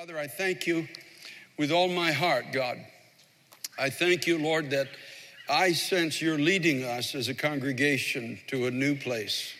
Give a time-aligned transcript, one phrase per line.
[0.00, 0.88] Father, I thank you
[1.58, 2.78] with all my heart, God.
[3.78, 4.88] I thank you, Lord, that
[5.46, 9.52] I sense you're leading us as a congregation to a new place.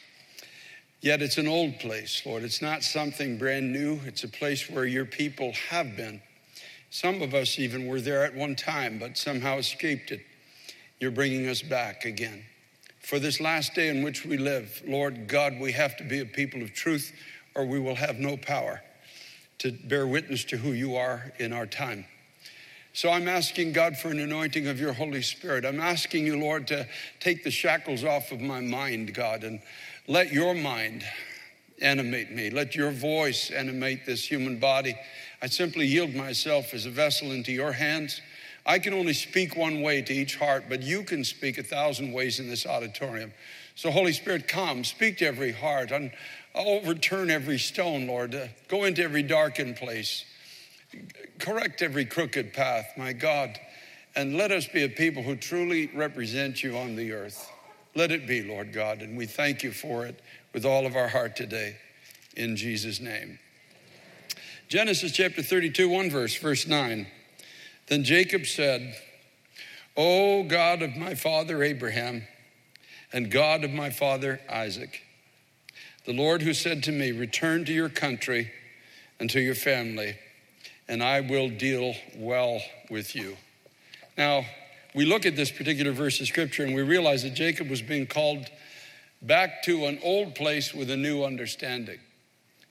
[1.03, 2.43] Yet it's an old place, Lord.
[2.43, 4.01] It's not something brand new.
[4.07, 6.23] It's a place where your people have been.
[6.89, 10.23] Some of us even were there at one time, but somehow escaped it.
[11.01, 12.45] You're bringing us back again.
[13.01, 16.25] For this last day in which we live, Lord God, we have to be a
[16.25, 17.13] people of truth
[17.55, 18.81] or we will have no power
[19.61, 22.05] to bear witness to who you are in our time.
[22.93, 25.65] So I'm asking God for an anointing of your Holy Spirit.
[25.65, 26.89] I'm asking you, Lord, to
[27.21, 29.61] take the shackles off of my mind, God, and
[30.09, 31.05] let your mind
[31.81, 32.51] animate me.
[32.51, 34.97] Let your voice animate this human body.
[35.41, 38.21] I simply yield myself as a vessel into your hands.
[38.67, 42.13] I can only speak one way to each heart, but you can speak a thousand
[42.13, 43.33] ways in this auditorium.
[43.75, 45.93] So, Holy Spirit, come, speak to every heart,
[46.55, 48.35] overturn every stone, Lord.
[48.35, 50.25] Uh, go into every darkened place,
[51.39, 53.59] correct every crooked path, my God,
[54.17, 57.51] and let us be a people who truly represent you on the earth.
[57.95, 60.21] Let it be, Lord God, and we thank you for it
[60.53, 61.77] with all of our heart today.
[62.37, 63.39] In Jesus' name.
[64.69, 67.07] Genesis chapter 32, one verse, verse 9.
[67.89, 68.95] Then Jacob said,
[69.97, 72.23] O God of my father Abraham,
[73.13, 75.03] and God of my father Isaac,
[76.11, 78.51] the Lord who said to me, Return to your country
[79.21, 80.17] and to your family,
[80.89, 82.61] and I will deal well
[82.91, 83.37] with you.
[84.19, 84.45] Now,
[84.93, 88.09] we look at this particular verse of scripture and we realize that Jacob was being
[88.09, 88.49] called
[89.23, 92.01] back to an old place with a new understanding.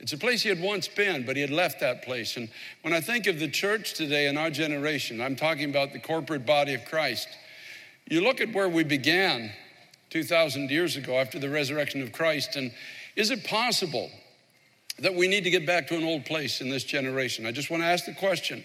[0.01, 2.35] It's a place he had once been, but he had left that place.
[2.35, 2.49] And
[2.81, 6.45] when I think of the church today in our generation, I'm talking about the corporate
[6.45, 7.29] body of Christ.
[8.05, 9.53] You look at where we began
[10.09, 12.73] 2,000 years ago after the resurrection of Christ, and
[13.19, 14.09] is it possible
[14.99, 17.45] that we need to get back to an old place in this generation?
[17.45, 18.63] I just want to ask the question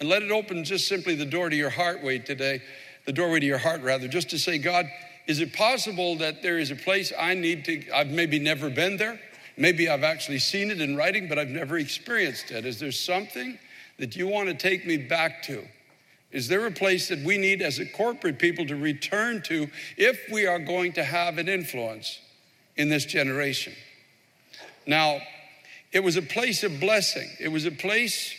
[0.00, 2.62] and let it open just simply the door to your heart today,
[3.04, 4.86] the doorway to your heart rather, just to say, God,
[5.26, 8.96] is it possible that there is a place I need to, I've maybe never been
[8.96, 9.20] there?
[9.58, 12.64] Maybe I've actually seen it in writing, but I've never experienced it.
[12.64, 13.58] Is there something
[13.98, 15.68] that you want to take me back to?
[16.30, 20.18] Is there a place that we need as a corporate people to return to if
[20.32, 22.20] we are going to have an influence
[22.76, 23.72] in this generation?
[24.86, 25.20] Now,
[25.92, 27.28] it was a place of blessing.
[27.38, 28.34] It was a place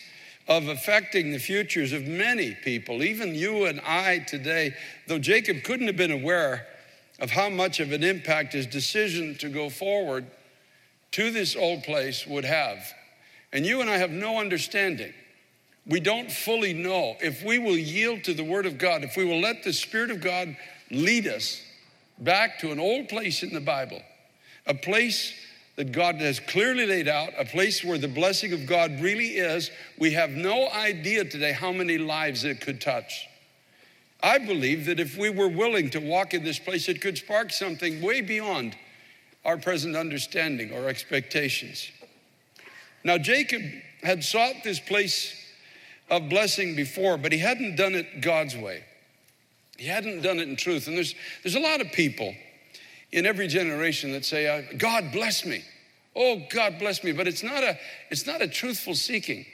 [0.48, 4.76] of affecting the futures of many people, even you and I today.
[5.08, 6.68] Though Jacob couldn't have been aware
[7.20, 10.26] of how much of an impact his decision to go forward
[11.12, 12.80] to this old place would have.
[13.54, 15.14] And you and I have no understanding.
[15.86, 17.16] We don't fully know.
[17.22, 20.12] If we will yield to the Word of God, if we will let the Spirit
[20.12, 20.56] of God
[20.90, 21.62] lead us
[22.18, 24.02] back to an old place in the Bible,
[24.66, 25.34] a place
[25.75, 29.72] that God has clearly laid out, a place where the blessing of God really is,
[29.97, 33.28] we have no idea today how many lives it could touch.
[34.22, 37.51] I believe that if we were willing to walk in this place, it could spark
[37.51, 38.78] something way beyond
[39.44, 41.90] our present understanding or expectations.
[43.03, 43.62] Now, Jacob
[44.01, 45.35] had sought this place
[46.09, 48.85] of blessing before, but he hadn't done it God's way.
[49.78, 50.88] He hadn't done it in truth.
[50.88, 52.34] And there's, there's a lot of people
[53.13, 55.63] in every generation that say, uh, God bless me.
[56.16, 57.12] Oh, God bless me.
[57.12, 57.78] But it's not a,
[58.09, 59.46] it's not a truthful seeking.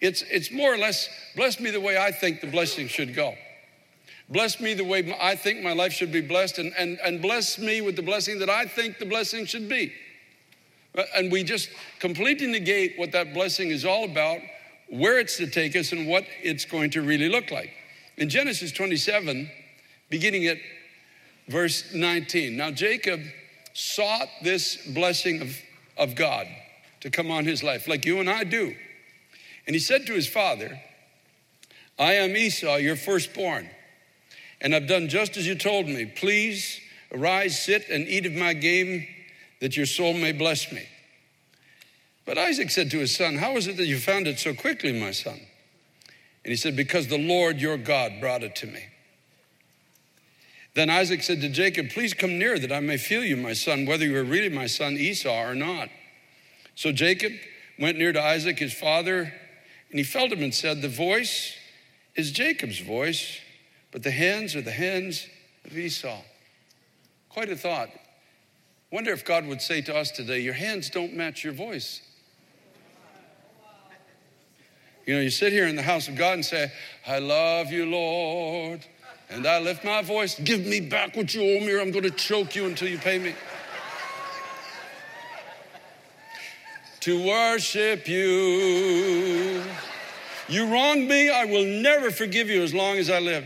[0.00, 3.34] It's, it's more or less, bless me the way I think the blessing should go.
[4.30, 7.58] Bless me the way I think my life should be blessed, and, and, and bless
[7.58, 9.92] me with the blessing that I think the blessing should be.
[11.14, 11.68] And we just
[12.00, 14.40] completely negate what that blessing is all about,
[14.88, 17.72] where it's to take us, and what it's going to really look like.
[18.16, 19.50] In Genesis 27,
[20.08, 20.58] beginning at
[21.52, 23.20] verse 19, now Jacob
[23.74, 25.56] sought this blessing of,
[25.96, 26.46] of God
[27.02, 28.74] to come on his life, like you and I do.
[29.66, 30.80] And he said to his father,
[31.98, 33.68] I am Esau, your firstborn
[34.62, 36.06] and I've done just as you told me.
[36.06, 36.80] Please
[37.12, 39.06] arise, sit, and eat of my game,
[39.60, 40.88] that your soul may bless me.
[42.24, 44.98] But Isaac said to his son, How is it that you found it so quickly,
[44.98, 45.40] my son?
[46.44, 48.84] And he said, Because the Lord your God brought it to me.
[50.74, 53.84] Then Isaac said to Jacob, Please come near that I may feel you, my son,
[53.84, 55.90] whether you are really my son Esau or not.
[56.74, 57.32] So Jacob
[57.78, 59.32] went near to Isaac, his father,
[59.90, 61.54] and he felt him and said, The voice
[62.14, 63.38] is Jacob's voice,
[63.90, 65.26] but the hands are the hands
[65.66, 66.22] of Esau.
[67.28, 67.90] Quite a thought.
[68.90, 72.00] Wonder if God would say to us today, Your hands don't match your voice.
[75.06, 76.72] You know, you sit here in the house of God and say,
[77.06, 78.86] I love you, Lord.
[79.32, 82.04] And I lift my voice, give me back what you owe me, or I'm going
[82.04, 83.34] to choke you until you pay me.
[87.02, 89.60] to worship you
[90.48, 93.44] You wronged me, I will never forgive you as long as I live.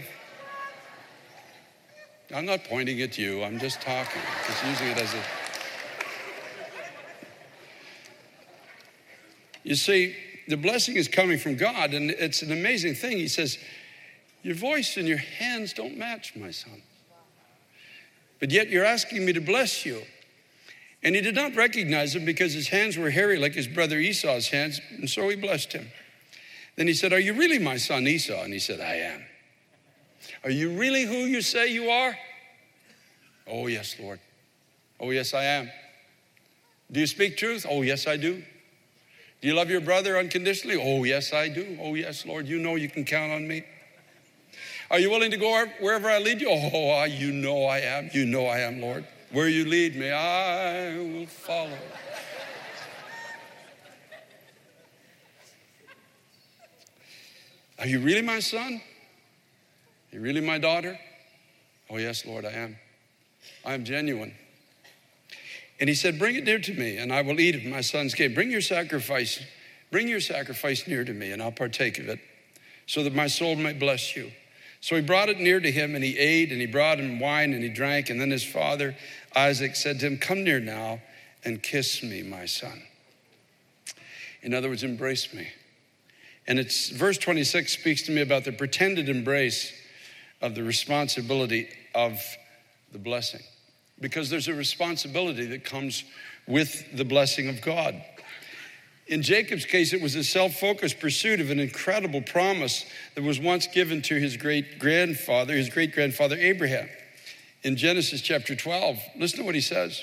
[2.34, 5.22] I'm not pointing at you, I'm just talking, just using it as a.
[9.62, 10.16] You see,
[10.48, 13.16] the blessing is coming from God, and it's an amazing thing.
[13.16, 13.56] He says,
[14.46, 16.80] Your voice and your hands don't match, my son.
[18.38, 20.02] But yet you're asking me to bless you.
[21.02, 24.46] And he did not recognize him because his hands were hairy like his brother Esau's
[24.46, 25.88] hands, and so he blessed him.
[26.76, 28.40] Then he said, Are you really my son Esau?
[28.40, 29.24] And he said, I am.
[30.44, 32.16] Are you really who you say you are?
[33.48, 34.20] Oh, yes, Lord.
[35.00, 35.68] Oh, yes, I am.
[36.92, 37.66] Do you speak truth?
[37.68, 38.44] Oh, yes, I do.
[39.40, 40.80] Do you love your brother unconditionally?
[40.80, 41.76] Oh, yes, I do.
[41.82, 42.46] Oh, yes, Lord.
[42.46, 43.64] You know you can count on me.
[44.90, 46.48] Are you willing to go wherever I lead you?
[46.50, 48.08] Oh, I you know I am.
[48.12, 49.04] You know I am, Lord.
[49.32, 51.76] Where you lead me, I will follow.
[57.78, 58.80] Are you really my son?
[60.12, 60.98] Are you really my daughter?
[61.90, 62.76] Oh, yes, Lord, I am.
[63.64, 64.34] I am genuine.
[65.78, 68.14] And he said, Bring it near to me, and I will eat of my son's
[68.14, 68.34] cake.
[68.34, 69.44] Bring your sacrifice.
[69.90, 72.18] Bring your sacrifice near to me, and I'll partake of it,
[72.86, 74.30] so that my soul may bless you.
[74.80, 77.52] So he brought it near to him, and he ate, and he brought him wine,
[77.52, 78.10] and he drank.
[78.10, 78.96] And then his father,
[79.34, 81.00] Isaac, said to him, Come near now
[81.44, 82.82] and kiss me, my son.
[84.42, 85.48] In other words, embrace me.
[86.46, 89.72] And it's verse 26 speaks to me about the pretended embrace
[90.40, 92.20] of the responsibility of
[92.92, 93.40] the blessing
[94.00, 96.04] because there's a responsibility that comes
[96.46, 98.00] with the blessing of God.
[99.06, 103.38] In Jacob's case, it was a self focused pursuit of an incredible promise that was
[103.38, 106.88] once given to his great grandfather, his great grandfather Abraham.
[107.62, 110.02] In Genesis chapter 12, listen to what he says.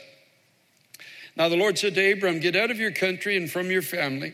[1.35, 4.33] Now the Lord said to Abraham, Get out of your country and from your family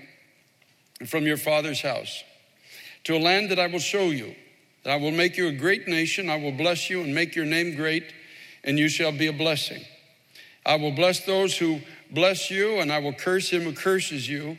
[1.00, 2.24] and from your father's house
[3.06, 4.36] to a land that I will show you.
[4.84, 7.46] That I will make you a great nation, I will bless you and make your
[7.46, 8.14] name great
[8.64, 9.84] and you shall be a blessing.
[10.66, 14.58] I will bless those who bless you, and I will curse him who curses you.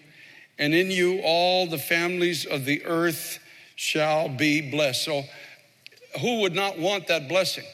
[0.58, 3.38] And in you all the families of the earth
[3.76, 5.04] shall be blessed.
[5.04, 5.22] So,
[6.20, 7.64] who would not want that blessing?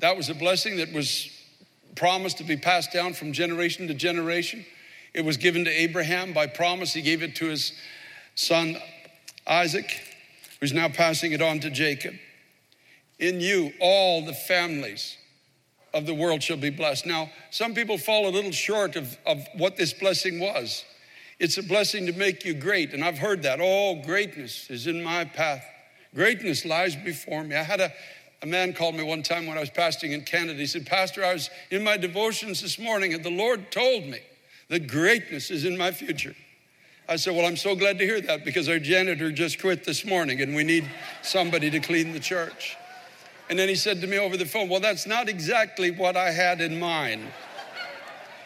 [0.00, 1.30] That was a blessing that was
[1.96, 4.64] promised to be passed down from generation to generation.
[5.14, 6.92] It was given to Abraham by promise.
[6.92, 7.72] He gave it to his
[8.34, 8.76] son
[9.46, 9.90] Isaac,
[10.60, 12.14] who's now passing it on to Jacob.
[13.18, 15.16] In you, all the families
[15.94, 17.06] of the world shall be blessed.
[17.06, 20.84] Now, some people fall a little short of, of what this blessing was.
[21.38, 22.92] It's a blessing to make you great.
[22.92, 23.60] And I've heard that.
[23.60, 25.64] Oh, greatness is in my path.
[26.14, 27.54] Greatness lies before me.
[27.54, 27.92] I had a,
[28.42, 30.58] a man called me one time when I was pastoring in Canada.
[30.58, 34.20] He said, Pastor, I was in my devotions this morning and the Lord told me
[34.68, 36.34] that greatness is in my future.
[37.08, 40.04] I said, Well, I'm so glad to hear that because our janitor just quit this
[40.04, 40.90] morning and we need
[41.22, 42.76] somebody to clean the church.
[43.50, 46.30] And then he said to me over the phone, Well, that's not exactly what I
[46.30, 47.22] had in mind.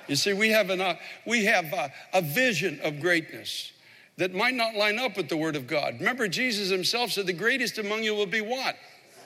[0.09, 0.97] You see, we have, an, uh,
[1.27, 3.73] we have a, a vision of greatness
[4.17, 5.95] that might not line up with the Word of God.
[5.99, 8.77] Remember, Jesus himself said, The greatest among you will be what?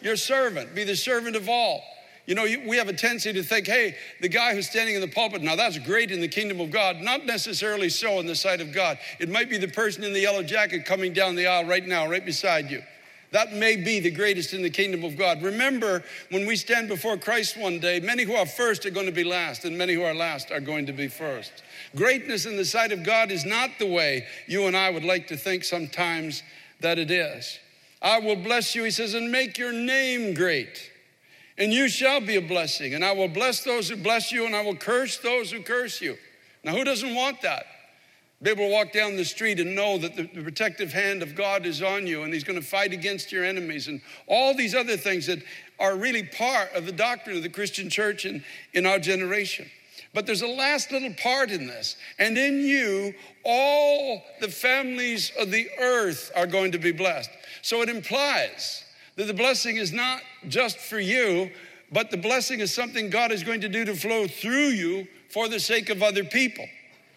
[0.00, 1.82] Your servant, be the servant of all.
[2.26, 5.08] You know, we have a tendency to think, hey, the guy who's standing in the
[5.08, 7.00] pulpit, now that's great in the kingdom of God.
[7.00, 8.98] Not necessarily so in the sight of God.
[9.20, 12.08] It might be the person in the yellow jacket coming down the aisle right now,
[12.08, 12.82] right beside you.
[13.32, 15.42] That may be the greatest in the kingdom of God.
[15.42, 19.12] Remember, when we stand before Christ one day, many who are first are going to
[19.12, 21.52] be last, and many who are last are going to be first.
[21.94, 25.26] Greatness in the sight of God is not the way you and I would like
[25.28, 26.42] to think sometimes
[26.80, 27.58] that it is.
[28.00, 30.92] I will bless you, he says, and make your name great.
[31.58, 32.94] And you shall be a blessing.
[32.94, 36.00] And I will bless those who bless you, and I will curse those who curse
[36.00, 36.16] you.
[36.62, 37.64] Now, who doesn't want that?
[38.42, 41.34] Be able to walk down the street and know that the, the protective hand of
[41.34, 44.74] God is on you and He's going to fight against your enemies and all these
[44.74, 45.42] other things that
[45.78, 49.70] are really part of the doctrine of the Christian church in, in our generation.
[50.12, 51.96] But there's a last little part in this.
[52.18, 53.14] And in you,
[53.44, 57.30] all the families of the earth are going to be blessed.
[57.62, 58.84] So it implies
[59.16, 61.50] that the blessing is not just for you,
[61.92, 65.48] but the blessing is something God is going to do to flow through you for
[65.48, 66.66] the sake of other people.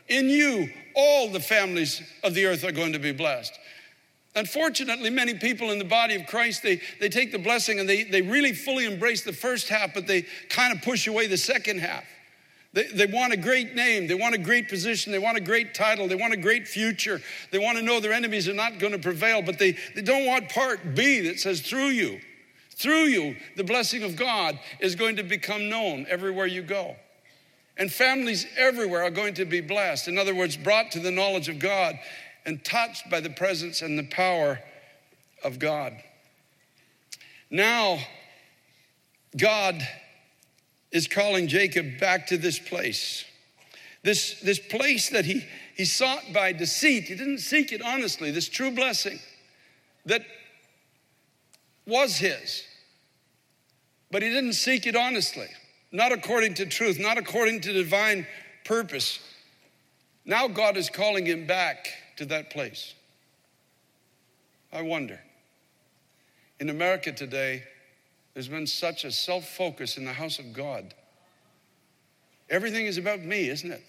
[0.10, 0.70] In you,
[1.00, 3.58] all the families of the earth are going to be blessed.
[4.36, 8.04] Unfortunately, many people in the body of Christ, they, they take the blessing and they,
[8.04, 11.80] they really fully embrace the first half, but they kind of push away the second
[11.80, 12.04] half.
[12.74, 14.08] They, they want a great name.
[14.08, 15.12] They want a great position.
[15.12, 16.08] They want a great title.
[16.08, 17.20] They want a great future.
[17.52, 20.28] They want to know their enemies are not going to prevail, but they, they don't
[20.28, 22.20] want part B that says, through you,
[22.76, 26.96] through you, the blessing of God is going to become known everywhere you go.
[27.80, 30.08] And families everywhere are going to be blessed.
[30.08, 31.98] In other words, brought to the knowledge of God
[32.46, 34.60] and touched by the presence and the power
[35.44, 35.94] of God.
[37.50, 38.00] Now,
[39.36, 39.82] God
[40.92, 43.24] is calling Jacob back to this place.
[44.04, 45.46] This, this place that he,
[45.76, 47.06] he sought by deceit.
[47.06, 49.20] He didn't seek it honestly, this true blessing
[50.06, 50.22] that
[51.86, 52.64] was his.
[54.12, 55.48] But he didn't seek it honestly,
[55.92, 58.28] not according to truth, not according to divine
[58.66, 59.20] purpose.
[60.26, 62.94] Now God is calling him back to that place.
[64.72, 65.20] I wonder.
[66.60, 67.64] In America today,
[68.34, 70.94] there's been such a self focus in the house of God.
[72.50, 73.84] Everything is about me, isn't it?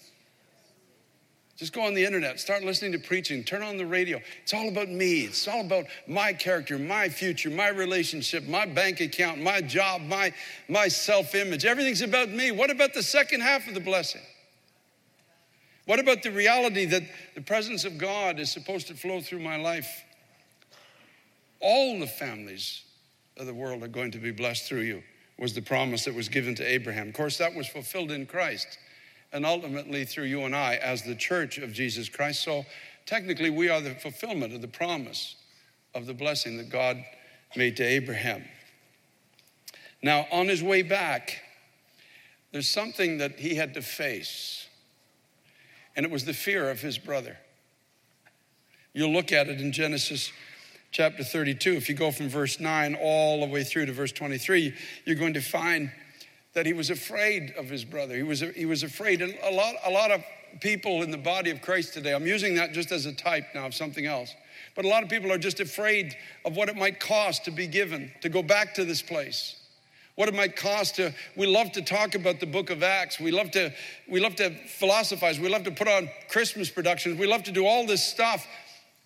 [1.61, 4.19] Just go on the internet, start listening to preaching, turn on the radio.
[4.41, 5.25] It's all about me.
[5.25, 10.33] It's all about my character, my future, my relationship, my bank account, my job, my,
[10.67, 11.63] my self image.
[11.63, 12.49] Everything's about me.
[12.49, 14.23] What about the second half of the blessing?
[15.85, 17.03] What about the reality that
[17.35, 20.03] the presence of God is supposed to flow through my life?
[21.59, 22.81] All the families
[23.37, 25.03] of the world are going to be blessed through you,
[25.37, 27.09] was the promise that was given to Abraham.
[27.09, 28.79] Of course, that was fulfilled in Christ
[29.33, 32.43] and ultimately through you and I as the church of Jesus Christ.
[32.43, 32.65] So
[33.05, 35.35] technically, we are the fulfillment of the promise
[35.93, 37.03] of the blessing that God
[37.55, 38.43] made to Abraham.
[40.01, 41.41] Now, on his way back,
[42.51, 44.67] there's something that he had to face,
[45.95, 47.37] and it was the fear of his brother.
[48.93, 50.31] You'll look at it in Genesis
[50.91, 51.73] chapter 32.
[51.73, 54.73] If you go from verse 9 all the way through to verse 23,
[55.05, 55.91] you're going to find
[56.53, 58.15] that he was afraid of his brother.
[58.15, 59.21] He was, he was afraid.
[59.21, 60.23] And a lot, a lot of
[60.59, 63.67] people in the body of Christ today, I'm using that just as a type now
[63.67, 64.35] of something else,
[64.75, 66.15] but a lot of people are just afraid
[66.45, 69.55] of what it might cost to be given, to go back to this place.
[70.15, 73.17] What it might cost to, we love to talk about the book of Acts.
[73.19, 73.73] We love to,
[74.09, 75.39] we love to philosophize.
[75.39, 77.17] We love to put on Christmas productions.
[77.17, 78.45] We love to do all this stuff,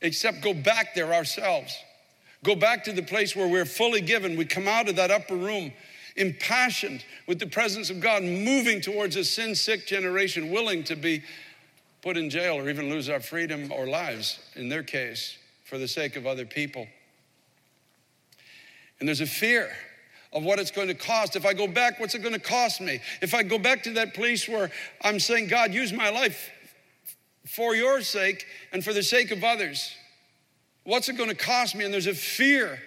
[0.02, 1.78] except go back there ourselves.
[2.44, 4.36] Go back to the place where we're fully given.
[4.36, 5.72] We come out of that upper room
[6.16, 11.24] impassioned with the presence of God, moving towards a sin sick generation, willing to be
[12.02, 15.88] put in jail or even lose our freedom or lives, in their case, for the
[15.88, 16.88] sake of other people.
[19.00, 19.76] And there's a fear
[20.32, 21.36] of what it's going to cost.
[21.36, 23.00] If I go back, what's it going to cost me?
[23.22, 24.70] If I go back to that place where
[25.02, 26.50] I'm saying, God, use my life
[27.46, 29.92] for your sake and for the sake of others,
[30.84, 31.86] what's it going to cost me?
[31.86, 32.80] And there's a fear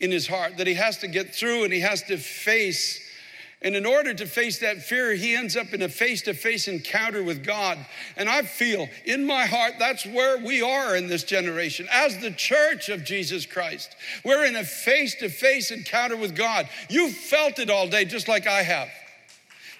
[0.00, 3.00] in his heart that he has to get through and he has to face.
[3.62, 6.68] And in order to face that fear, he ends up in a face to face
[6.68, 7.78] encounter with God.
[8.16, 12.30] And I feel in my heart that's where we are in this generation as the
[12.30, 13.96] church of Jesus Christ.
[14.24, 16.68] We're in a face to face encounter with God.
[16.90, 18.88] You felt it all day, just like I have.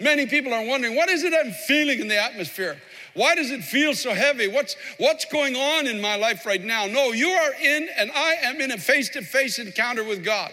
[0.01, 2.79] Many people are wondering, what is it I'm feeling in the atmosphere?
[3.17, 4.47] Why does it feel so heavy?
[4.47, 6.87] What's, what's going on in my life right now?
[6.87, 10.53] No, you are in, and I am in a face to face encounter with God.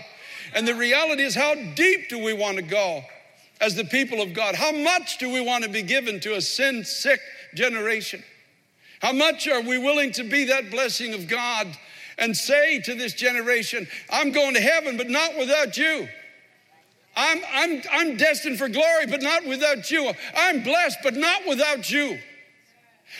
[0.55, 3.03] And the reality is, how deep do we want to go
[3.60, 4.55] as the people of God?
[4.55, 7.20] How much do we want to be given to a sin sick
[7.53, 8.24] generation?
[9.01, 11.67] How much are we willing to be that blessing of God
[12.17, 16.08] and say to this generation, I'm going to heaven, but not without you?
[17.13, 20.13] I'm, I'm, I'm destined for glory, but not without you.
[20.34, 22.20] I'm blessed, but not without you.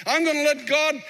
[0.06, 1.02] I'm going to let God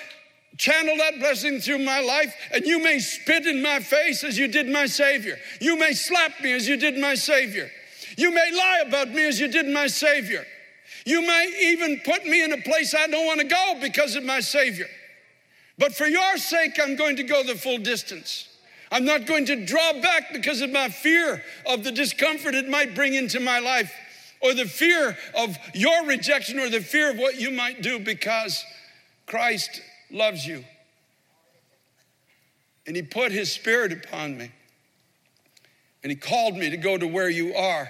[0.57, 4.47] channel that blessing through my life, and you may spit in my face as you
[4.47, 5.37] did my Savior.
[5.59, 7.69] You may slap me as you did my Savior.
[8.17, 10.45] You may lie about me as you did my Savior.
[11.05, 14.23] You may even put me in a place I don't want to go because of
[14.23, 14.87] my Savior.
[15.77, 18.47] But for your sake, I'm going to go the full distance.
[18.91, 22.93] I'm not going to draw back because of my fear of the discomfort it might
[22.93, 23.91] bring into my life
[24.39, 28.63] or the fear of your rejection or the fear of what you might do because
[29.25, 30.63] Christ loves you.
[32.85, 34.51] And He put His Spirit upon me.
[36.03, 37.89] And He called me to go to where you are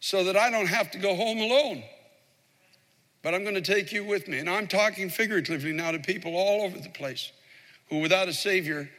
[0.00, 1.82] so that I don't have to go home alone.
[3.22, 4.38] But I'm going to take you with me.
[4.38, 7.30] And I'm talking figuratively now to people all over the place
[7.88, 8.90] who, without a Savior,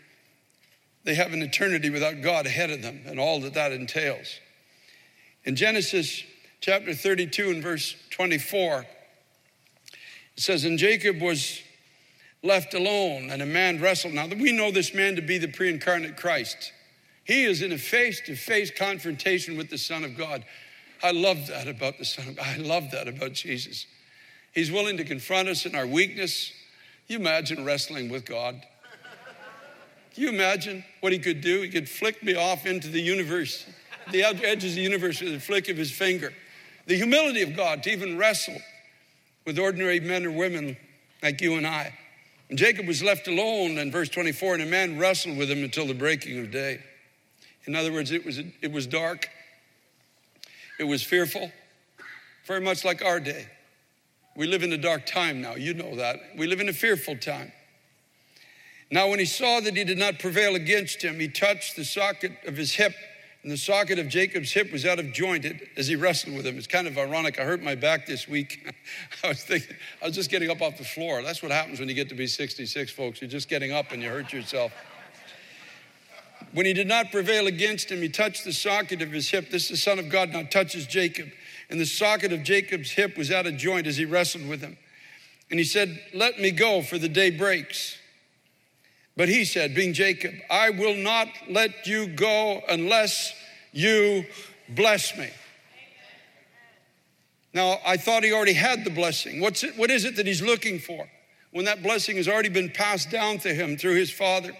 [1.03, 4.39] they have an eternity without God ahead of them and all that that entails.
[5.43, 6.23] In Genesis
[6.61, 8.85] chapter 32 and verse 24.
[10.35, 11.61] It says, And Jacob was
[12.43, 14.13] left alone, and a man wrestled.
[14.13, 16.71] Now, we know this man to be the pre incarnate Christ.
[17.23, 20.43] He is in a face to face confrontation with the Son of God.
[21.01, 22.45] I love that about the Son of God.
[22.45, 23.85] I love that about Jesus.
[24.53, 26.51] He's willing to confront us in our weakness.
[27.07, 28.61] You imagine wrestling with God?
[30.13, 31.61] Can you imagine what he could do?
[31.61, 33.65] He could flick me off into the universe,
[34.11, 36.33] the edges of the universe with a flick of his finger
[36.85, 38.57] the humility of God to even wrestle
[39.45, 40.77] with ordinary men or women
[41.21, 41.97] like you and I.
[42.49, 45.87] And Jacob was left alone in verse 24, and a man wrestled with him until
[45.87, 46.81] the breaking of day.
[47.65, 49.29] In other words, it was, it was dark,
[50.79, 51.51] it was fearful,
[52.45, 53.47] very much like our day.
[54.35, 56.19] We live in a dark time now, you know that.
[56.37, 57.51] We live in a fearful time.
[58.91, 62.33] Now, when he saw that he did not prevail against him, he touched the socket
[62.45, 62.93] of his hip,
[63.43, 66.57] and the socket of Jacob's hip was out of jointed as he wrestled with him.
[66.57, 67.37] It's kind of ironic.
[67.39, 68.73] I hurt my back this week.
[69.23, 71.21] I was thinking, I was just getting up off the floor.
[71.21, 73.21] That's what happens when you get to be 66, folks.
[73.21, 74.71] You're just getting up and you hurt yourself.
[76.53, 79.49] When he did not prevail against him, he touched the socket of his hip.
[79.49, 81.29] This, is the Son of God, now touches Jacob.
[81.69, 84.77] And the socket of Jacob's hip was out of joint as he wrestled with him.
[85.49, 87.97] And he said, Let me go, for the day breaks.
[89.15, 93.33] But he said, being Jacob, I will not let you go unless
[93.71, 94.25] you
[94.69, 95.29] bless me.
[97.53, 99.39] Now, I thought he already had the blessing.
[99.39, 101.07] What's it, what is it that he's looking for
[101.51, 104.57] when that blessing has already been passed down to him through his father?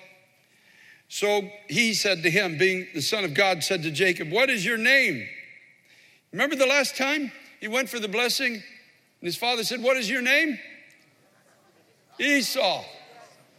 [1.07, 4.63] So he said to him, being the son of God, said to Jacob, What is
[4.63, 5.27] your name?
[6.31, 8.53] Remember the last time he went for the blessing?
[8.53, 8.63] And
[9.21, 10.59] his father said, What is your name?
[12.19, 12.83] Esau.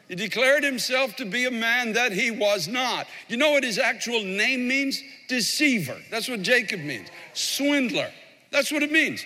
[0.08, 3.06] He declared himself to be a man that he was not.
[3.28, 5.02] You know what his actual name means?
[5.28, 5.96] Deceiver.
[6.11, 7.08] That's what Jacob means.
[7.32, 8.11] Swindler.
[8.50, 9.25] That's what it means.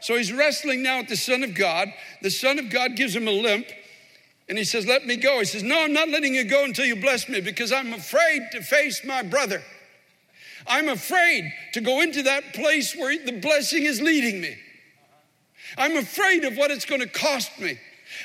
[0.00, 1.88] So he's wrestling now with the Son of God.
[2.22, 3.66] The Son of God gives him a limp
[4.48, 5.38] and he says, Let me go.
[5.38, 8.48] He says, No, I'm not letting you go until you bless me because I'm afraid
[8.52, 9.62] to face my brother.
[10.66, 14.56] I'm afraid to go into that place where the blessing is leading me.
[15.78, 17.78] I'm afraid of what it's going to cost me.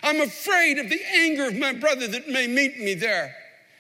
[0.04, 3.36] I'm afraid of the anger of my brother that may meet me there.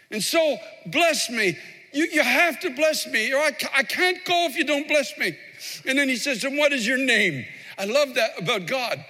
[0.09, 1.57] And so, bless me.
[1.93, 5.17] You, you have to bless me, or I, I can't go if you don't bless
[5.17, 5.37] me.
[5.85, 7.45] And then he says, And what is your name?
[7.77, 9.03] I love that about God.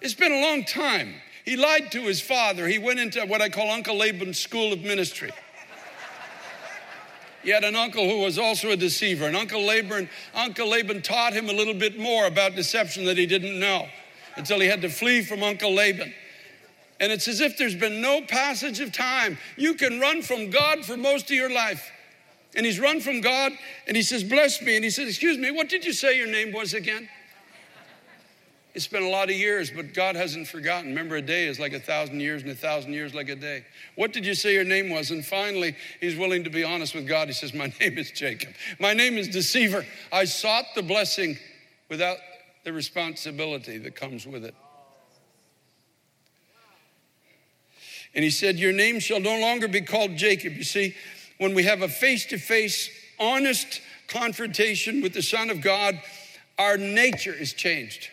[0.00, 1.14] It's been a long time.
[1.44, 2.66] He lied to his father.
[2.66, 5.30] He went into what I call Uncle Laban's school of ministry.
[7.42, 11.32] He had an uncle who was also a deceiver, and Uncle Laban, Uncle Laban taught
[11.32, 13.88] him a little bit more about deception that he didn't know
[14.36, 16.12] until he had to flee from Uncle Laban.
[17.00, 19.38] And it's as if there's been no passage of time.
[19.56, 21.90] You can run from God for most of your life.
[22.54, 23.52] And he's run from God
[23.86, 24.76] and he says, Bless me.
[24.76, 27.08] And he says, Excuse me, what did you say your name was again?
[28.72, 30.90] It's been a lot of years, but God hasn't forgotten.
[30.90, 33.64] Remember, a day is like a thousand years, and a thousand years like a day.
[33.96, 35.10] What did you say your name was?
[35.10, 37.26] And finally, he's willing to be honest with God.
[37.26, 38.50] He says, My name is Jacob.
[38.78, 39.84] My name is Deceiver.
[40.12, 41.36] I sought the blessing
[41.88, 42.18] without
[42.64, 44.54] the responsibility that comes with it.
[48.14, 50.54] And he said, Your name shall no longer be called Jacob.
[50.54, 50.94] You see,
[51.38, 56.00] when we have a face to face, honest confrontation with the Son of God,
[56.58, 58.08] our nature is changed.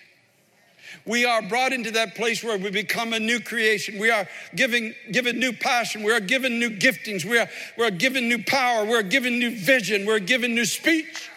[1.05, 3.97] We are brought into that place where we become a new creation.
[3.97, 6.03] We are giving, given new passion.
[6.03, 7.25] We are given new giftings.
[7.25, 8.85] We are, we are given new power.
[8.85, 10.05] We're given new vision.
[10.05, 11.29] We're given new speech.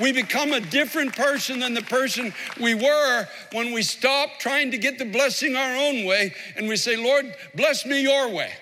[0.00, 4.78] We become a different person than the person we were when we stop trying to
[4.78, 8.52] get the blessing our own way and we say, Lord, bless me your way.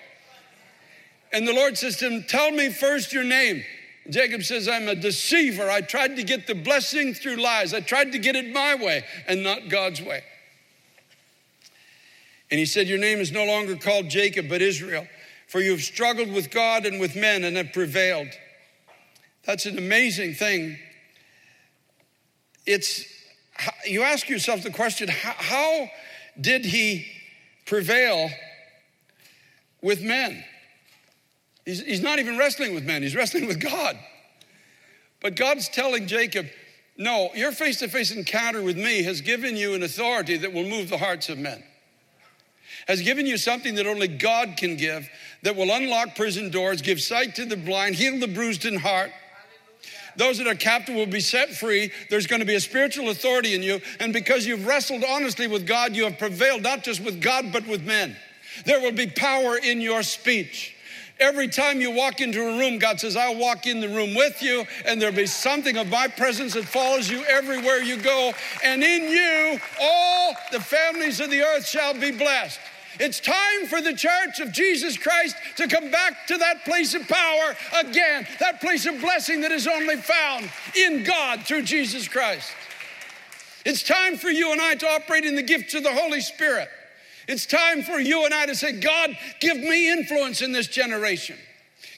[1.31, 3.63] And the Lord says to him, Tell me first your name.
[4.09, 5.69] Jacob says, I'm a deceiver.
[5.69, 7.73] I tried to get the blessing through lies.
[7.73, 10.23] I tried to get it my way and not God's way.
[12.49, 15.07] And he said, Your name is no longer called Jacob, but Israel,
[15.47, 18.29] for you have struggled with God and with men and have prevailed.
[19.45, 20.77] That's an amazing thing
[22.67, 23.05] it's,
[23.85, 25.89] you ask yourself the question how, how
[26.39, 27.07] did he
[27.65, 28.29] prevail
[29.81, 30.43] with men?
[31.65, 33.97] He's, he's not even wrestling with men, he's wrestling with God.
[35.21, 36.45] But God's telling Jacob,
[36.97, 40.67] no, your face to face encounter with me has given you an authority that will
[40.67, 41.63] move the hearts of men,
[42.87, 45.07] has given you something that only God can give,
[45.43, 49.11] that will unlock prison doors, give sight to the blind, heal the bruised in heart
[50.17, 51.91] those that are captive will be set free.
[52.09, 53.79] There's going to be a spiritual authority in you.
[53.99, 57.65] And because you've wrestled honestly with God, you have prevailed not just with God, but
[57.67, 58.15] with men.
[58.65, 60.75] There will be power in your speech.
[61.19, 64.41] Every time you walk into a room, God says, I'll walk in the room with
[64.41, 68.33] you, and there'll be something of my presence that follows you everywhere you go.
[68.63, 72.59] And in you, all the families of the earth shall be blessed.
[72.99, 77.07] It's time for the church of Jesus Christ to come back to that place of
[77.07, 82.51] power again, that place of blessing that is only found in God through Jesus Christ.
[83.65, 86.69] It's time for you and I to operate in the gifts of the Holy Spirit.
[87.27, 91.37] It's time for you and I to say, God, give me influence in this generation.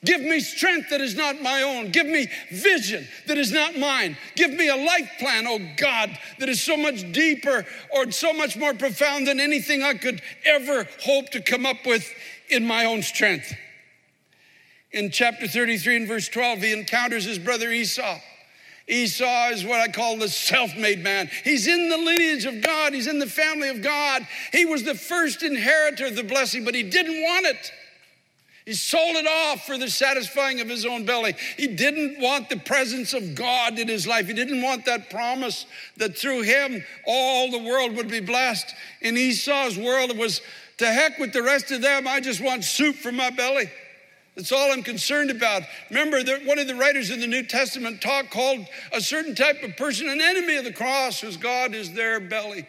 [0.06, 1.92] Give me strength that is not my own.
[1.92, 4.18] Give me vision that is not mine.
[4.36, 8.56] Give me a life plan, oh God, that is so much deeper or so much
[8.56, 12.10] more profound than anything I could ever hope to come up with
[12.50, 13.54] in my own strength.
[14.92, 18.20] In chapter 33 and verse 12, he encounters his brother Esau.
[18.88, 21.30] Esau is what I call the self made man.
[21.44, 24.26] He's in the lineage of God, he's in the family of God.
[24.52, 27.72] He was the first inheritor of the blessing, but he didn't want it.
[28.70, 31.34] He sold it off for the satisfying of his own belly.
[31.58, 34.28] He didn't want the presence of God in his life.
[34.28, 35.66] He didn't want that promise
[35.98, 38.72] that through him all the world would be blessed.
[39.02, 40.42] In Esau's world, it was
[40.78, 42.08] to heck with the rest of them.
[42.08, 43.72] I just want soup for my belly.
[44.36, 45.64] That's all I'm concerned about.
[45.90, 49.64] Remember that one of the writers in the New Testament talk called a certain type
[49.64, 52.68] of person an enemy of the cross, whose God is their belly.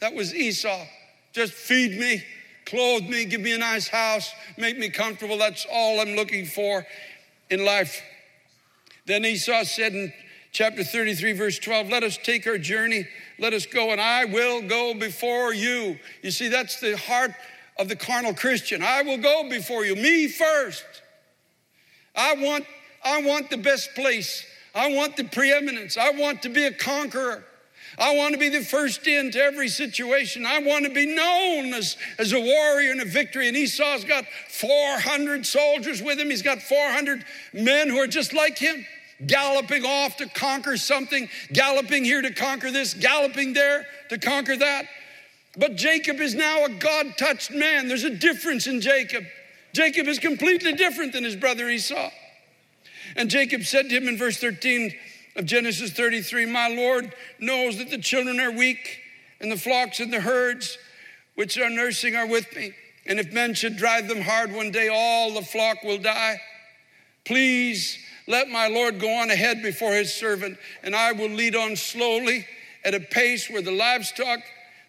[0.00, 0.86] That was Esau.
[1.34, 2.24] Just feed me,
[2.66, 5.38] clothe me, give me a nice house, make me comfortable.
[5.38, 6.84] That's all I'm looking for
[7.48, 8.02] in life.
[9.06, 10.12] Then Esau said in
[10.52, 13.06] chapter 33, verse 12, Let us take our journey,
[13.38, 15.98] let us go, and I will go before you.
[16.22, 17.32] You see, that's the heart
[17.78, 18.82] of the carnal Christian.
[18.82, 20.84] I will go before you, me first.
[22.14, 22.64] I want,
[23.04, 24.44] I want the best place.
[24.74, 25.96] I want the preeminence.
[25.96, 27.44] I want to be a conqueror.
[27.98, 30.44] I want to be the first in to every situation.
[30.44, 33.48] I want to be known as, as a warrior and a victory.
[33.48, 36.28] And Esau's got 400 soldiers with him.
[36.28, 38.84] He's got 400 men who are just like him,
[39.26, 44.86] galloping off to conquer something, galloping here to conquer this, galloping there to conquer that.
[45.56, 47.88] But Jacob is now a God touched man.
[47.88, 49.24] There's a difference in Jacob.
[49.72, 52.10] Jacob is completely different than his brother Esau.
[53.14, 54.94] And Jacob said to him in verse 13
[55.36, 59.00] of Genesis 33 My Lord knows that the children are weak,
[59.40, 60.78] and the flocks and the herds
[61.34, 62.72] which are nursing are with me.
[63.04, 66.40] And if men should drive them hard one day, all the flock will die.
[67.24, 71.76] Please let my Lord go on ahead before his servant, and I will lead on
[71.76, 72.46] slowly
[72.84, 74.40] at a pace where the livestock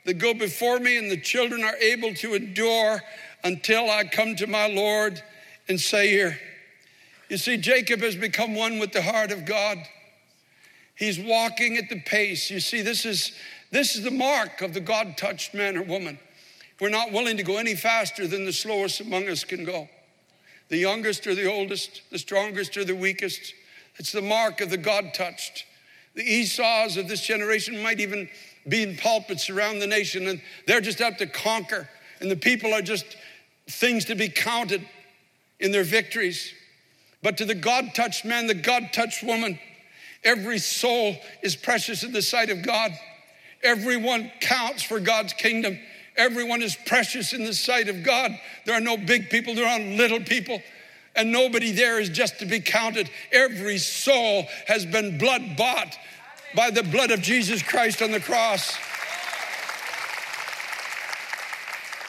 [0.06, 3.02] that go before me, and the children are able to endure
[3.44, 5.22] until I come to my Lord
[5.68, 6.40] and say, Here.
[7.30, 9.80] You see, Jacob has become one with the heart of God.
[10.98, 12.50] He's walking at the pace.
[12.50, 13.32] You see, this is
[13.72, 16.20] this is the mark of the God touched man or woman.
[16.80, 19.90] We're not willing to go any faster than the slowest among us can go.
[20.70, 23.54] The youngest or the oldest, the strongest or the weakest.
[23.98, 25.66] It's the mark of the God touched.
[26.16, 28.30] The Esau's of this generation might even
[28.68, 31.90] be in pulpits around the nation, and they're just out to conquer.
[32.20, 33.06] And the people are just
[33.68, 34.86] things to be counted
[35.60, 36.54] in their victories.
[37.22, 39.60] But to the God touched man, the God touched woman,
[40.23, 42.91] every soul is precious in the sight of God.
[43.63, 45.77] Everyone counts for God's kingdom.
[46.15, 48.32] Everyone is precious in the sight of God.
[48.65, 50.62] There are no big people, there are little people,
[51.15, 53.10] and nobody there is just to be counted.
[53.32, 55.97] Every soul has been blood bought
[56.56, 58.77] by the blood of Jesus Christ on the cross.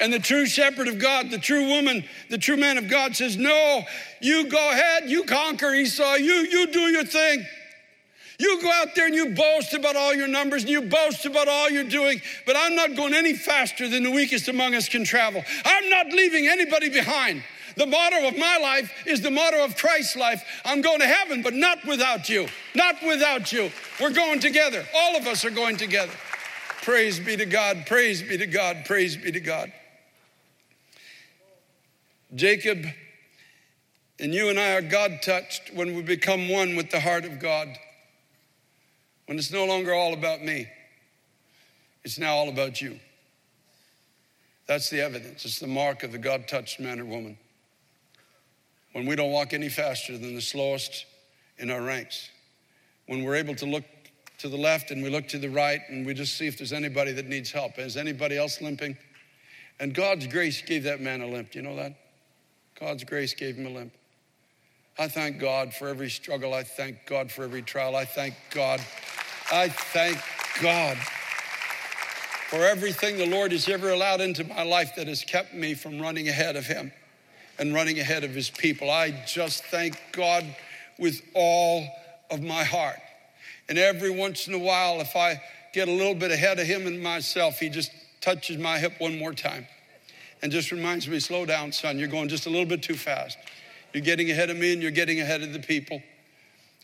[0.01, 3.37] And the true shepherd of God, the true woman, the true man of God says,
[3.37, 3.83] No,
[4.21, 7.45] you go ahead, you conquer Esau, you, you do your thing.
[8.39, 11.49] You go out there and you boast about all your numbers and you boast about
[11.49, 15.03] all you're doing, but I'm not going any faster than the weakest among us can
[15.03, 15.43] travel.
[15.65, 17.43] I'm not leaving anybody behind.
[17.77, 20.43] The motto of my life is the motto of Christ's life.
[20.65, 22.47] I'm going to heaven, but not without you.
[22.75, 23.71] Not without you.
[24.01, 24.85] We're going together.
[24.95, 26.13] All of us are going together.
[26.83, 27.87] Praise be to God.
[27.87, 28.85] Praise be to God.
[28.85, 29.73] Praise be to God.
[32.35, 32.85] Jacob
[34.21, 37.39] and you and I are God touched when we become one with the heart of
[37.39, 37.69] God.
[39.29, 40.67] When it's no longer all about me,
[42.03, 42.99] it's now all about you.
[44.67, 45.45] That's the evidence.
[45.45, 47.37] It's the mark of the God touched man or woman
[48.93, 51.05] when we don't walk any faster than the slowest
[51.59, 52.31] in our ranks,
[53.07, 53.85] when we're able to look
[54.39, 56.73] to the left and we look to the right and we just see if there's
[56.73, 57.79] anybody that needs help.
[57.79, 58.97] Is anybody else limping?
[59.79, 61.55] And God's grace gave that man a limp.
[61.55, 61.97] You know that?
[62.81, 63.93] God's grace gave him a limp.
[64.99, 66.55] I thank God for every struggle.
[66.55, 67.95] I thank God for every trial.
[67.95, 68.81] I thank God.
[69.51, 70.19] I thank
[70.61, 70.97] God
[72.49, 76.01] for everything the Lord has ever allowed into my life that has kept me from
[76.01, 76.93] running ahead of Him
[77.59, 78.91] and running ahead of his people.
[78.91, 80.45] I just thank God
[80.99, 81.87] with all
[82.31, 83.01] of my heart.
[83.69, 85.43] And every once in a while, if I
[85.75, 89.19] get a little bit ahead of him and myself, he just touches my hip one
[89.19, 89.67] more time
[90.41, 91.99] and just reminds me, slow down, son.
[91.99, 93.37] You're going just a little bit too fast.
[93.93, 96.03] You're getting ahead of me and you're getting ahead of the people.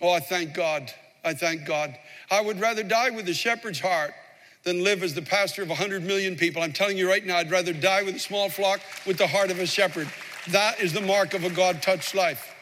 [0.01, 0.93] Oh, I thank God.
[1.25, 1.97] I thank God.
[2.31, 4.13] I would rather die with a shepherd's heart
[4.65, 6.63] than live as the pastor of 100 million people.
[6.63, 9.51] I'm telling you right now, I'd rather die with a small flock with the heart
[9.51, 10.09] of a shepherd
[10.49, 12.55] That is the mark of a God touched life.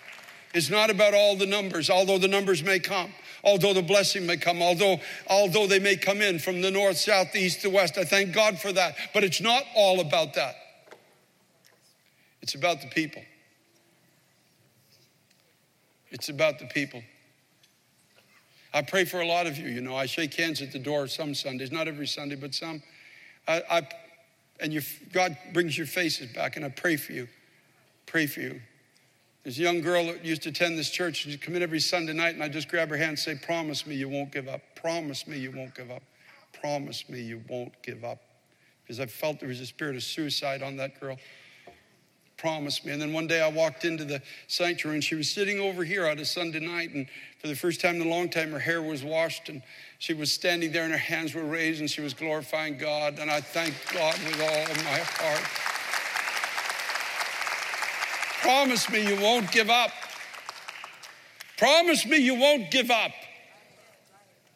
[0.55, 4.37] It's not about all the numbers, although the numbers may come, although the blessing may
[4.37, 7.99] come, although, although they may come in from the north, south, east, the west.
[7.99, 8.95] I thank God for that.
[9.15, 10.55] But it's not all about that.
[12.43, 13.23] It's about the people.
[16.11, 17.03] It's about the people.
[18.75, 19.69] I pray for a lot of you.
[19.69, 22.83] You know, I shake hands at the door some Sundays, not every Sunday, but some.
[23.47, 23.89] I, I
[24.61, 24.83] and your,
[25.13, 27.29] God brings your faces back, and I pray for you.
[28.07, 28.61] Pray for you.
[29.43, 31.17] There's a young girl that used to attend this church.
[31.17, 33.87] She'd come in every Sunday night, and I just grab her hand and say, Promise
[33.87, 34.63] me you won't give up.
[34.77, 36.03] Promise me you won't give up.
[36.61, 38.21] Promise me you won't give up.
[38.85, 41.19] Because I felt there was a spirit of suicide on that girl.
[42.43, 42.91] Promise me.
[42.91, 46.09] And then one day I walked into the sanctuary, and she was sitting over here
[46.09, 47.07] on a Sunday night, and
[47.39, 49.63] for the first time in a long time, her hair was washed, and
[50.01, 53.21] she was standing there, and her hands were raised, and she was glorifying God.
[53.21, 55.41] And I thank God with all of my heart.
[58.41, 59.93] Promise me you won't give up.
[61.59, 63.13] Promise me you won't give up.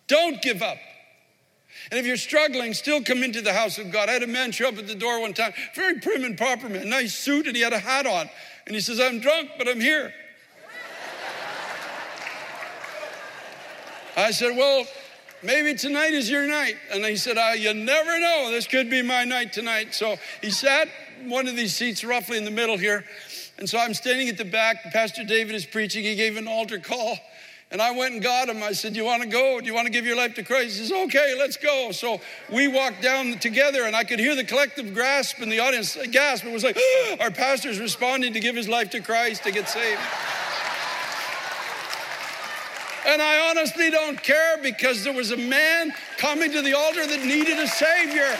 [0.09, 0.79] Don't give up.
[1.91, 4.09] And if you're struggling, still come into the house of God.
[4.09, 6.69] I had a man show up at the door one time, very prim and proper
[6.69, 8.29] man, nice suit, and he had a hat on.
[8.67, 10.13] And he says, I'm drunk, but I'm here.
[14.17, 14.87] I said, Well,
[15.43, 16.77] maybe tonight is your night.
[16.91, 18.51] And he said, ah, You never know.
[18.51, 19.95] This could be my night tonight.
[19.95, 20.89] So he sat
[21.25, 23.05] one of these seats roughly in the middle here.
[23.59, 24.93] And so I'm standing at the back.
[24.93, 26.05] Pastor David is preaching.
[26.05, 27.19] He gave an altar call.
[27.73, 28.63] And I went and got him.
[28.63, 29.61] I said, Do you want to go?
[29.61, 30.79] Do you want to give your life to Christ?
[30.79, 31.91] He says, Okay, let's go.
[31.91, 32.21] So
[32.53, 36.05] we walked down together, and I could hear the collective grasp in the audience uh,
[36.11, 36.45] gasp.
[36.45, 39.69] It was like, oh, Our pastor's responding to give his life to Christ to get
[39.69, 40.01] saved.
[43.07, 47.25] And I honestly don't care because there was a man coming to the altar that
[47.25, 48.37] needed a Savior.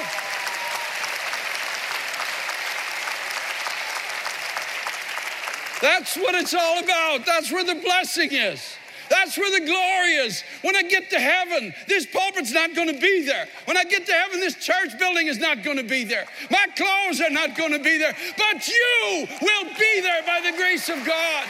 [5.81, 7.27] That's what it's all about.
[7.27, 8.77] That's where the blessing is.
[9.09, 10.43] That's where the glory is.
[10.63, 13.47] When I get to heaven, this pulpit's not going to be there.
[13.67, 16.27] When I get to heaven, this church building is not going to be there.
[16.51, 18.15] My clothes are not going to be there.
[18.37, 21.47] But you will be there by the grace of God.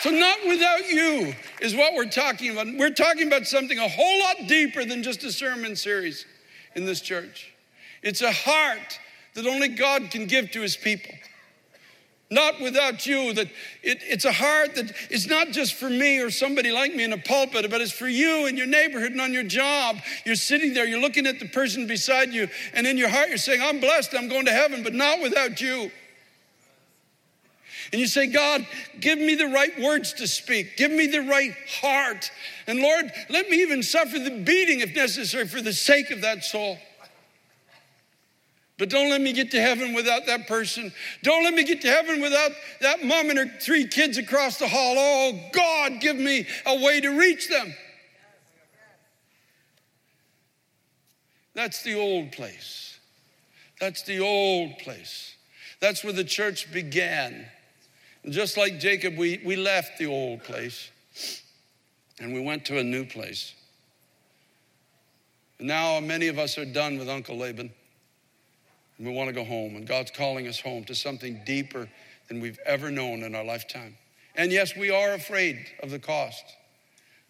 [0.00, 2.68] So, not without you is what we're talking about.
[2.78, 6.24] We're talking about something a whole lot deeper than just a sermon series
[6.74, 7.52] in this church.
[8.02, 8.98] It's a heart
[9.40, 11.12] that only God can give to his people.
[12.32, 13.48] Not without you, that
[13.82, 17.12] it, it's a heart that is not just for me or somebody like me in
[17.12, 19.96] a pulpit, but it's for you in your neighborhood and on your job.
[20.24, 23.38] You're sitting there, you're looking at the person beside you, and in your heart you're
[23.38, 25.90] saying, I'm blessed, I'm going to heaven, but not without you.
[27.92, 28.64] And you say, God,
[29.00, 30.76] give me the right words to speak.
[30.76, 32.30] Give me the right heart.
[32.68, 36.44] And Lord, let me even suffer the beating if necessary for the sake of that
[36.44, 36.78] soul.
[38.80, 40.90] But don't let me get to heaven without that person.
[41.22, 44.66] Don't let me get to heaven without that mom and her three kids across the
[44.66, 44.94] hall.
[44.96, 47.74] Oh, God, give me a way to reach them.
[51.52, 52.98] That's the old place.
[53.78, 55.34] That's the old place.
[55.80, 57.44] That's where the church began.
[58.24, 60.90] And just like Jacob, we, we left the old place
[62.18, 63.52] and we went to a new place.
[65.58, 67.72] And now many of us are done with Uncle Laban.
[69.00, 69.76] And we want to go home.
[69.76, 71.88] And God's calling us home to something deeper
[72.28, 73.96] than we've ever known in our lifetime.
[74.36, 76.44] And yes, we are afraid of the cost.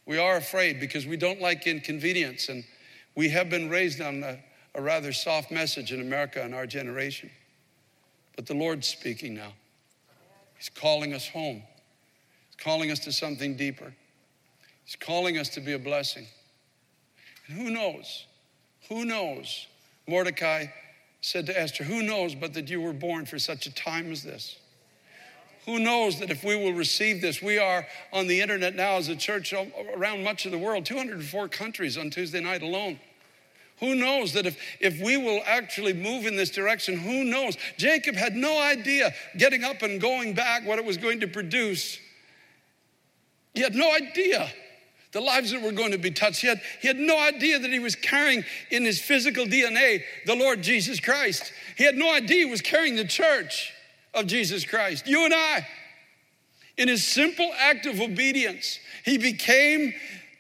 [0.04, 2.48] We are afraid because we don't like inconvenience.
[2.48, 2.64] And
[3.14, 4.40] we have been raised on a,
[4.74, 7.30] a rather soft message in America in our generation.
[8.34, 9.52] But the Lord's speaking now.
[10.58, 11.62] He's calling us home.
[12.48, 13.94] He's calling us to something deeper.
[14.84, 16.26] He's calling us to be a blessing.
[17.46, 18.26] And who knows?
[18.88, 19.68] Who knows?
[20.08, 20.66] Mordecai
[21.20, 24.22] said to Esther, Who knows but that you were born for such a time as
[24.22, 24.56] this?
[25.66, 29.08] Who knows that if we will receive this, we are on the internet now as
[29.08, 29.52] a church
[29.94, 32.98] around much of the world, 204 countries on Tuesday night alone.
[33.80, 37.56] Who knows that if, if we will actually move in this direction, who knows?
[37.78, 41.98] Jacob had no idea getting up and going back what it was going to produce.
[43.54, 44.50] He had no idea
[45.12, 46.40] the lives that were going to be touched.
[46.40, 50.36] He had, he had no idea that he was carrying in his physical DNA the
[50.36, 51.52] Lord Jesus Christ.
[51.76, 53.72] He had no idea he was carrying the church
[54.14, 55.06] of Jesus Christ.
[55.06, 55.66] You and I,
[56.76, 59.92] in his simple act of obedience, he became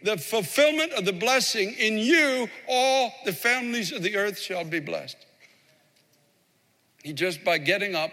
[0.02, 4.80] the fulfillment of the blessing in you, all the families of the earth shall be
[4.80, 5.16] blessed.
[7.02, 8.10] He just by getting up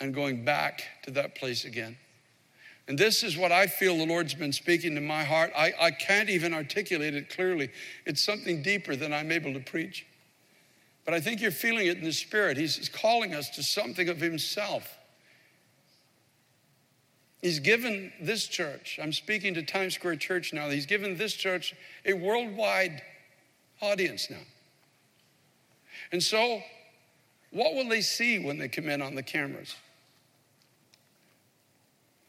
[0.00, 1.96] and going back to that place again.
[2.92, 5.50] And this is what I feel the Lord's been speaking to my heart.
[5.56, 7.70] I, I can't even articulate it clearly.
[8.04, 10.06] It's something deeper than I'm able to preach.
[11.06, 12.58] But I think you're feeling it in the spirit.
[12.58, 14.98] He's calling us to something of himself.
[17.40, 21.74] He's given this church, I'm speaking to Times Square Church now, he's given this church
[22.04, 23.00] a worldwide
[23.80, 24.44] audience now.
[26.12, 26.60] And so,
[27.52, 29.76] what will they see when they come in on the cameras?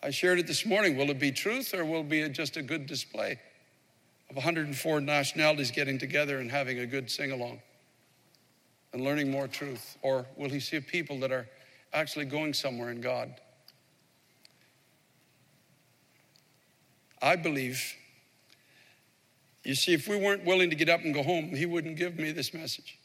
[0.03, 0.97] I shared it this morning.
[0.97, 3.39] Will it be truth or will it be just a good display
[4.29, 7.61] of 104 nationalities getting together and having a good sing along
[8.91, 9.97] and learning more truth?
[10.01, 11.47] Or will he see people that are
[11.93, 13.33] actually going somewhere in God?
[17.21, 17.95] I believe,
[19.63, 22.19] you see, if we weren't willing to get up and go home, he wouldn't give
[22.19, 22.99] me this message.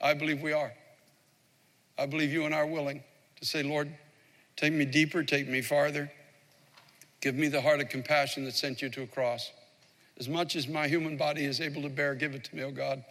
[0.00, 0.72] I believe we are.
[1.96, 3.04] I believe you and I are willing
[3.36, 3.94] to say, Lord,
[4.56, 6.10] take me deeper, take me farther.
[7.24, 9.50] Give me the heart of compassion that sent you to a cross.
[10.18, 12.70] As much as my human body is able to bear, give it to me, oh
[12.70, 13.02] God.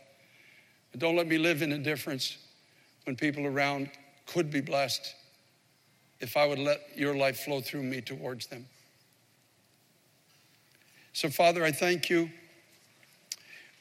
[0.91, 2.37] But don't let me live in indifference
[3.05, 3.89] when people around
[4.27, 5.15] could be blessed
[6.19, 8.67] if I would let your life flow through me towards them.
[11.13, 12.29] So, Father, I thank you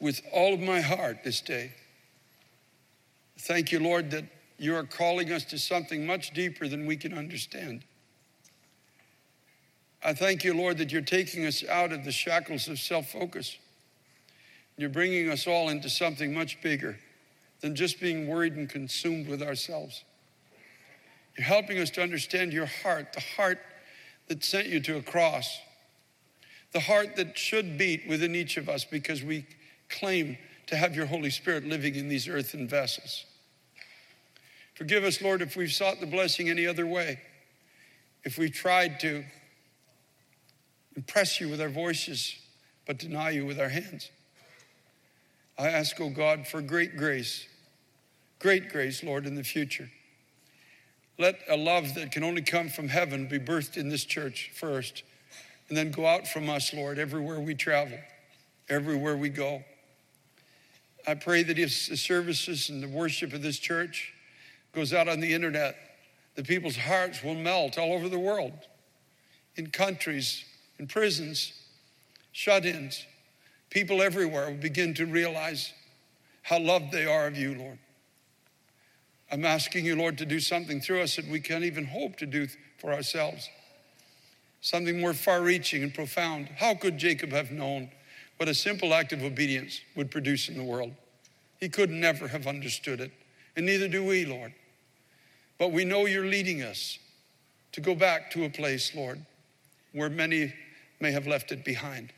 [0.00, 1.74] with all of my heart this day.
[3.40, 4.24] Thank you, Lord, that
[4.56, 7.84] you are calling us to something much deeper than we can understand.
[10.04, 13.56] I thank you, Lord, that you're taking us out of the shackles of self focus.
[14.76, 16.98] You're bringing us all into something much bigger
[17.60, 20.02] than just being worried and consumed with ourselves.
[21.36, 23.58] You're helping us to understand your heart, the heart
[24.28, 25.60] that sent you to a cross,
[26.72, 29.46] the heart that should beat within each of us because we
[29.88, 30.36] claim
[30.66, 33.24] to have your Holy Spirit living in these earthen vessels.
[34.74, 37.20] Forgive us, Lord, if we've sought the blessing any other way,
[38.24, 39.24] if we've tried to
[40.96, 42.36] impress you with our voices,
[42.86, 44.10] but deny you with our hands.
[45.58, 47.46] I ask, oh God, for great grace,
[48.38, 49.90] great grace, Lord, in the future.
[51.18, 55.02] Let a love that can only come from heaven be birthed in this church first,
[55.68, 57.98] and then go out from us, Lord, everywhere we travel,
[58.68, 59.62] everywhere we go.
[61.06, 64.12] I pray that if the services and the worship of this church
[64.72, 65.76] goes out on the internet,
[66.34, 68.58] the people's hearts will melt all over the world,
[69.56, 70.44] in countries
[70.82, 71.52] in prisons,
[72.32, 73.06] shut ins,
[73.70, 75.72] people everywhere will begin to realize
[76.42, 77.78] how loved they are of you, Lord.
[79.30, 82.26] I'm asking you, Lord, to do something through us that we can't even hope to
[82.26, 83.48] do for ourselves.
[84.60, 86.48] Something more far reaching and profound.
[86.56, 87.88] How could Jacob have known
[88.38, 90.90] what a simple act of obedience would produce in the world?
[91.60, 93.12] He could never have understood it,
[93.54, 94.52] and neither do we, Lord.
[95.58, 96.98] But we know you're leading us
[97.70, 99.24] to go back to a place, Lord,
[99.92, 100.52] where many
[101.02, 102.12] may have left it behind.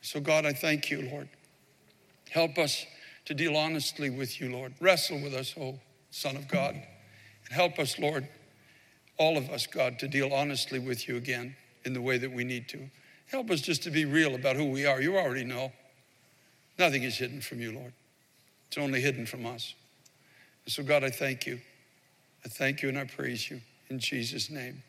[0.00, 1.28] So, God, I thank you, Lord.
[2.30, 2.86] Help us
[3.26, 4.72] to deal honestly with you, Lord.
[4.80, 5.78] Wrestle with us, oh
[6.10, 6.74] Son of God.
[6.74, 8.26] And help us, Lord,
[9.18, 12.44] all of us, God, to deal honestly with you again in the way that we
[12.44, 12.88] need to.
[13.30, 15.00] Help us just to be real about who we are.
[15.00, 15.70] You already know.
[16.78, 17.92] Nothing is hidden from you, Lord.
[18.68, 19.74] It's only hidden from us.
[20.66, 21.60] So, God, I thank you.
[22.44, 24.82] I thank you and I praise you in Jesus' name.